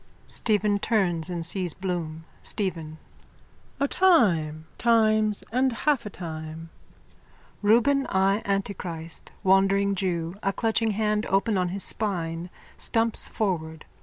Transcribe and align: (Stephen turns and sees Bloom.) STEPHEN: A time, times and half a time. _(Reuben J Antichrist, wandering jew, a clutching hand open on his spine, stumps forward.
(Stephen 0.25 0.79
turns 0.79 1.29
and 1.29 1.45
sees 1.45 1.75
Bloom.) 1.75 2.25
STEPHEN: 2.41 2.97
A 3.79 3.87
time, 3.87 4.65
times 4.79 5.43
and 5.51 5.71
half 5.73 6.07
a 6.07 6.09
time. 6.09 6.71
_(Reuben 7.63 8.11
J 8.11 8.41
Antichrist, 8.51 9.31
wandering 9.43 9.93
jew, 9.93 10.37
a 10.41 10.53
clutching 10.53 10.89
hand 10.89 11.27
open 11.27 11.55
on 11.55 11.69
his 11.69 11.83
spine, 11.83 12.49
stumps 12.77 13.29
forward. 13.29 13.85